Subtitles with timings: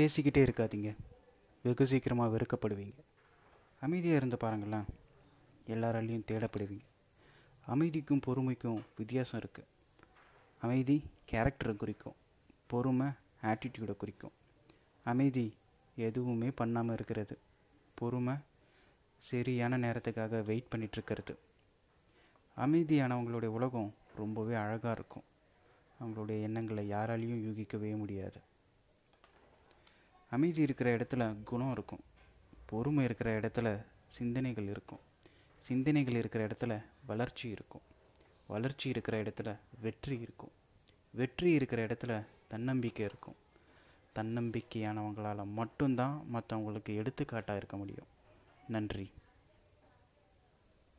[0.00, 0.96] பேசிக்கிட்டே இருக்காதீங்க.
[1.62, 3.00] வெகு சீக்கிரமாக வெறுக்கப்படுவீங்க.
[3.80, 4.86] அமைதியாக இருந்து பாருங்களேன்.
[5.66, 6.86] எல்லாராலையும் தேடப்படுவீங்க.
[7.66, 9.70] அமைதிக்கும் பொறுமைக்கும் வித்தியாசம் இருக்குது
[10.60, 10.96] அமைதி
[11.30, 12.16] கேரக்டரை குறிக்கும்.
[12.66, 13.06] பொறுமை
[13.42, 14.34] ஆட்டிடியூடை குறிக்கும்.
[15.04, 15.46] அமைதி
[15.96, 17.38] எதுவுமே பண்ணாமல் இருக்கிறது.
[17.94, 18.34] பொறுமை
[19.18, 21.34] சரியான நேரத்துக்காக வெயிட் பண்ணிகிட்ருக்கிறது
[22.56, 25.22] அமைதியானவங்களுடைய உலகம் ரொம்பவே அழகாக இருக்கும்.
[26.00, 28.40] அவங்களுடைய எண்ணங்களை யாராலையும் யூகிக்கவே முடியாது.
[30.34, 32.04] அமைதி இருக்கிற இடத்துல குணம் இருக்கும்.
[32.66, 33.68] பொறுமை இருக்கிற இடத்துல
[34.08, 34.98] சிந்தனைகள் இருக்கும்.
[35.58, 37.80] சிந்தனைகள் இருக்கிற இடத்துல வளர்ச்சி இருக்கும்.
[38.46, 40.52] வளர்ச்சி இருக்கிற இடத்துல வெற்றி இருக்கும்.
[41.10, 43.36] வெற்றி இருக்கிற இடத்துல தன்னம்பிக்கை இருக்கும்.
[44.14, 48.06] தன்னம்பிக்கையானவங்களால் மட்டும்தான் மற்றவங்களுக்கு எடுத்துக்காட்டாக இருக்க முடியும்.
[48.68, 49.10] நன்றி.